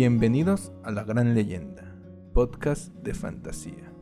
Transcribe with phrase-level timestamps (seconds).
[0.00, 1.82] Bienvenidos a La Gran Leyenda,
[2.32, 3.92] podcast de fantasía.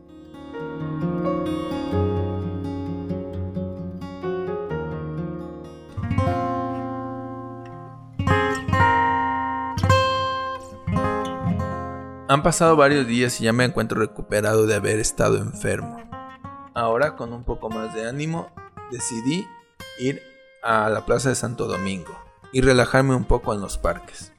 [12.28, 15.96] Han pasado varios días y ya me encuentro recuperado de haber estado enfermo.
[16.74, 18.50] Ahora con un poco más de ánimo
[18.92, 19.46] decidí
[19.98, 20.20] ir
[20.62, 22.14] a la Plaza de Santo Domingo
[22.52, 24.35] y relajarme un poco en los parques.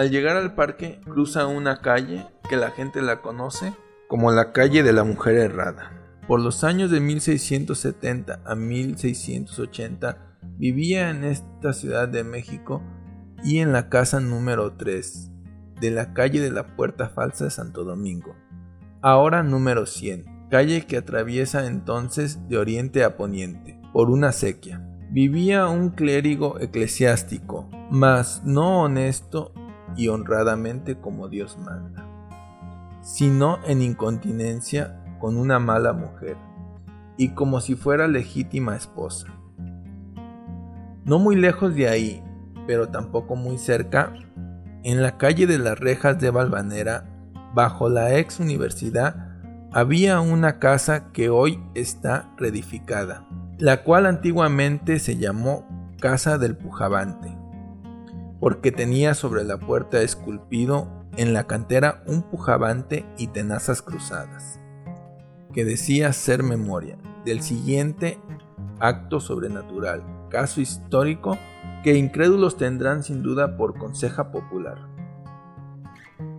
[0.00, 3.74] Al llegar al parque cruza una calle que la gente la conoce
[4.08, 5.92] como la calle de la mujer errada.
[6.26, 12.82] Por los años de 1670 a 1680 vivía en esta ciudad de México
[13.44, 15.32] y en la casa número 3
[15.82, 18.34] de la calle de la Puerta Falsa de Santo Domingo,
[19.02, 24.82] ahora número 100, calle que atraviesa entonces de oriente a poniente, por una sequía.
[25.10, 29.52] Vivía un clérigo eclesiástico, mas no honesto
[29.96, 32.06] y honradamente como Dios manda,
[33.02, 36.36] sino en incontinencia con una mala mujer,
[37.16, 39.26] y como si fuera legítima esposa.
[41.04, 42.22] No muy lejos de ahí,
[42.66, 44.12] pero tampoco muy cerca,
[44.82, 47.04] en la calle de las Rejas de Valvanera,
[47.54, 49.30] bajo la ex universidad,
[49.72, 53.26] había una casa que hoy está reedificada,
[53.58, 55.68] la cual antiguamente se llamó
[56.00, 57.36] Casa del Pujabante,
[58.40, 64.58] porque tenía sobre la puerta esculpido en la cantera un pujabante y tenazas cruzadas,
[65.52, 68.18] que decía ser memoria del siguiente
[68.78, 71.36] acto sobrenatural, caso histórico
[71.84, 74.78] que incrédulos tendrán sin duda por conseja popular.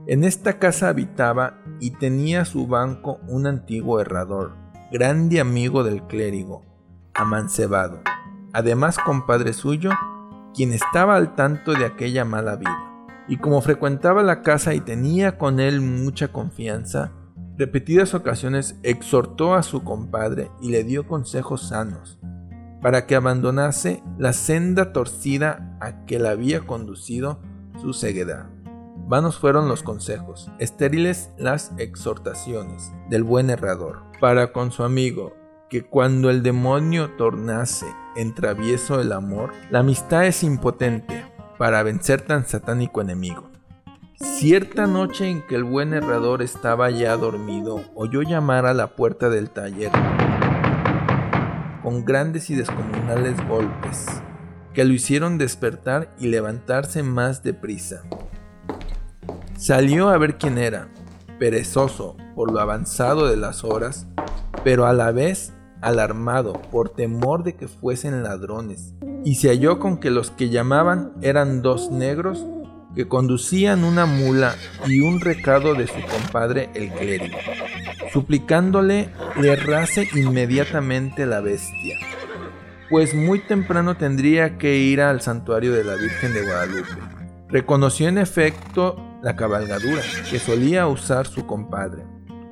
[0.07, 4.53] En esta casa habitaba y tenía su banco un antiguo herrador,
[4.91, 6.63] grande amigo del clérigo,
[7.13, 8.01] amancebado,
[8.53, 9.91] además compadre suyo,
[10.53, 13.05] quien estaba al tanto de aquella mala vida.
[13.27, 17.11] Y como frecuentaba la casa y tenía con él mucha confianza,
[17.57, 22.19] repetidas ocasiones exhortó a su compadre y le dio consejos sanos,
[22.81, 27.39] para que abandonase la senda torcida a que la había conducido
[27.79, 28.49] su ceguedad.
[29.07, 35.33] Vanos fueron los consejos, estériles las exhortaciones del buen errador, para con su amigo,
[35.71, 37.85] que cuando el demonio tornase
[38.17, 41.25] en travieso el amor, la amistad es impotente
[41.57, 43.49] para vencer tan satánico enemigo.
[44.15, 49.29] Cierta noche en que el buen errador estaba ya dormido, oyó llamar a la puerta
[49.29, 49.91] del taller
[51.81, 54.07] con grandes y descomunales golpes,
[54.73, 58.03] que lo hicieron despertar y levantarse más deprisa.
[59.55, 60.89] Salió a ver quién era,
[61.39, 64.05] perezoso por lo avanzado de las horas,
[64.65, 68.93] pero a la vez alarmado por temor de que fuesen ladrones,
[69.25, 72.45] y se halló con que los que llamaban eran dos negros
[72.95, 74.55] que conducían una mula
[74.87, 77.37] y un recado de su compadre el clérigo,
[78.11, 79.09] suplicándole
[79.39, 81.97] le errase inmediatamente la bestia,
[82.89, 86.97] pues muy temprano tendría que ir al santuario de la Virgen de Guadalupe.
[87.47, 92.03] Reconoció en efecto la cabalgadura que solía usar su compadre,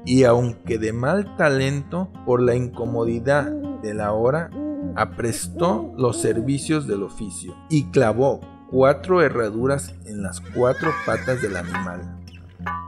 [0.06, 3.52] y aunque de mal talento por la incomodidad
[3.82, 4.50] de la hora,
[4.96, 12.18] aprestó los servicios del oficio y clavó cuatro herraduras en las cuatro patas del animal.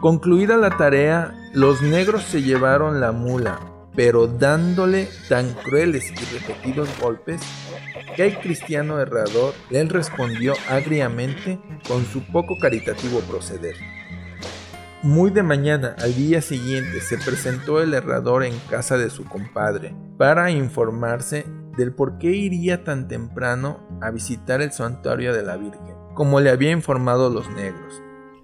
[0.02, 3.60] Concluida la tarea, los negros se llevaron la mula,
[3.96, 7.42] pero dándole tan crueles y repetidos golpes
[8.16, 13.76] que el cristiano herrador le respondió agriamente con su poco caritativo proceder.
[15.04, 19.96] Muy de mañana al día siguiente se presentó el herrador en casa de su compadre
[20.20, 25.96] para informarse del por qué iría tan temprano a visitar el santuario de la Virgen,
[26.14, 28.00] como le había informado los negros,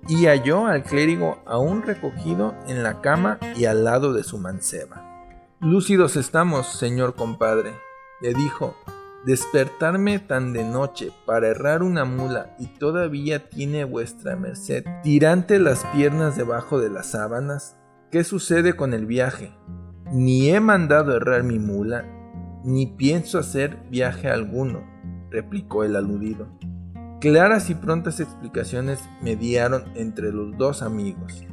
[0.08, 5.28] y halló al clérigo aún recogido en la cama y al lado de su manceba.
[5.60, 7.76] Lúcidos estamos, señor compadre,
[8.20, 8.76] le dijo,
[9.26, 15.84] despertarme tan de noche para errar una mula y todavía tiene vuestra merced tirante las
[15.86, 17.78] piernas debajo de las sábanas.
[18.12, 19.52] ¿Qué sucede con el viaje?
[20.12, 22.06] Ni he mandado errar mi mula,
[22.64, 24.82] ni pienso hacer viaje alguno,
[25.30, 26.48] replicó el aludido.
[27.20, 31.46] Claras y prontas explicaciones mediaron entre los dos amigos,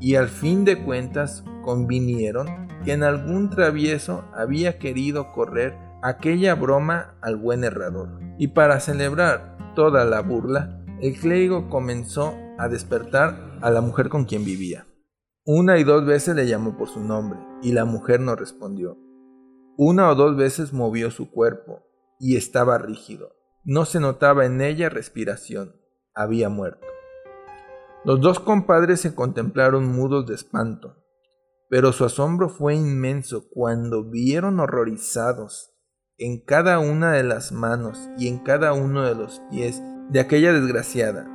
[0.00, 7.16] y al fin de cuentas convinieron que en algún travieso había querido correr aquella broma
[7.22, 8.08] al buen errador.
[8.38, 14.24] Y para celebrar toda la burla, el clérigo comenzó a despertar a la mujer con
[14.24, 14.86] quien vivía.
[15.44, 18.98] Una y dos veces le llamó por su nombre, y la mujer no respondió.
[19.76, 21.82] Una o dos veces movió su cuerpo
[22.18, 23.34] y estaba rígido.
[23.64, 25.76] No se notaba en ella respiración.
[26.14, 26.86] Había muerto.
[28.04, 30.96] Los dos compadres se contemplaron mudos de espanto,
[31.68, 35.71] pero su asombro fue inmenso cuando vieron horrorizados
[36.22, 40.52] en cada una de las manos y en cada uno de los pies de aquella
[40.52, 41.26] desgraciada.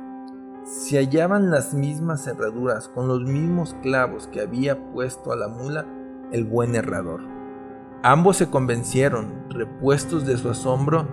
[0.64, 5.86] Se hallaban las mismas cerraduras con los mismos clavos que había puesto a la mula
[6.32, 7.20] el buen herrador.
[8.02, 11.06] Ambos se convencieron, repuestos de su asombro,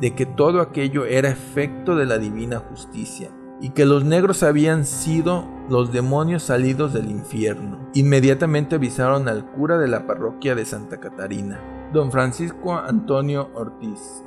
[0.00, 3.30] de que todo aquello era efecto de la divina justicia
[3.60, 7.78] y que los negros habían sido los demonios salidos del infierno.
[7.94, 11.60] Inmediatamente avisaron al cura de la parroquia de Santa Catarina,
[11.94, 14.24] don Francisco Antonio Ortiz,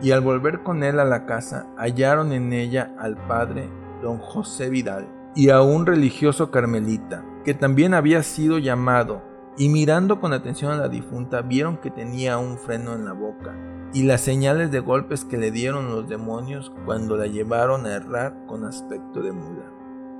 [0.00, 3.68] y al volver con él a la casa hallaron en ella al padre
[4.00, 9.20] don José Vidal y a un religioso carmelita, que también había sido llamado,
[9.58, 13.54] y mirando con atención a la difunta vieron que tenía un freno en la boca
[13.92, 18.46] y las señales de golpes que le dieron los demonios cuando la llevaron a errar
[18.46, 19.70] con aspecto de mula.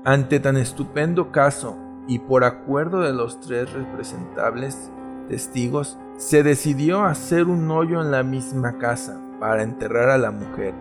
[0.04, 4.90] Ante tan estupendo caso, y por acuerdo de los tres representables
[5.30, 10.74] testigos, se decidió hacer un hoyo en la misma casa para enterrar a la mujer,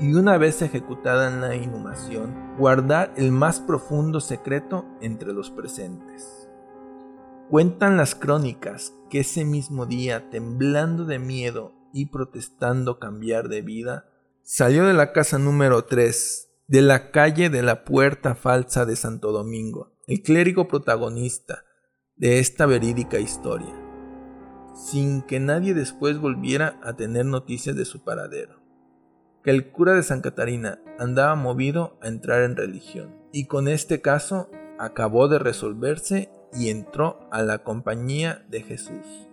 [0.00, 6.48] y una vez ejecutada en la inhumación, guardar el más profundo secreto entre los presentes.
[7.50, 14.06] Cuentan las crónicas que ese mismo día, temblando de miedo y protestando cambiar de vida,
[14.42, 19.30] salió de la casa número 3 de la calle de la Puerta Falsa de Santo
[19.30, 21.65] Domingo, el clérigo protagonista
[22.16, 23.74] de esta verídica historia,
[24.74, 28.62] sin que nadie después volviera a tener noticias de su paradero.
[29.44, 34.00] Que el cura de San Catarina andaba movido a entrar en religión, y con este
[34.00, 39.28] caso acabó de resolverse y entró a la compañía de Jesús,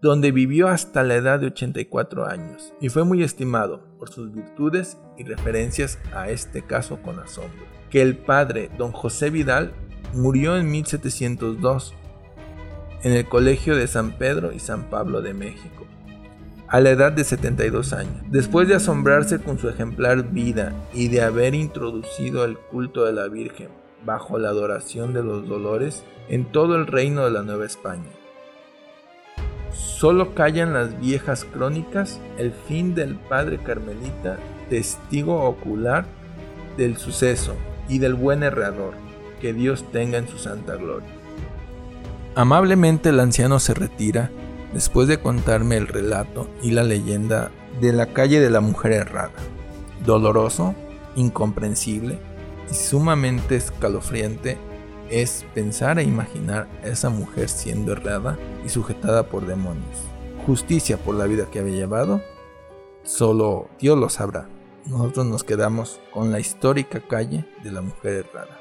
[0.00, 4.96] donde vivió hasta la edad de 84 años y fue muy estimado por sus virtudes
[5.18, 7.66] y referencias a este caso con asombro.
[7.90, 9.74] Que el padre don José Vidal
[10.12, 11.94] murió en 1702
[13.02, 15.86] en el Colegio de San Pedro y San Pablo de México,
[16.68, 18.14] a la edad de 72 años.
[18.28, 23.28] Después de asombrarse con su ejemplar vida y de haber introducido el culto de la
[23.28, 23.68] Virgen
[24.04, 28.10] bajo la adoración de los dolores en todo el reino de la Nueva España.
[29.72, 36.06] Solo callan las viejas crónicas el fin del padre Carmelita, testigo ocular
[36.76, 37.54] del suceso
[37.88, 38.94] y del buen herrador,
[39.40, 41.08] que Dios tenga en su santa gloria.
[42.34, 44.30] Amablemente el anciano se retira
[44.72, 47.50] después de contarme el relato y la leyenda
[47.80, 49.32] de la calle de la mujer errada.
[50.04, 50.74] Doloroso,
[51.16, 52.18] incomprensible,
[52.70, 54.58] y sumamente escalofriante
[55.10, 59.98] es pensar e imaginar a esa mujer siendo errada y sujetada por demonios.
[60.46, 62.22] Justicia por la vida que había llevado,
[63.02, 64.48] solo Dios lo sabrá.
[64.86, 68.59] Nosotros nos quedamos con la histórica calle de la mujer errada.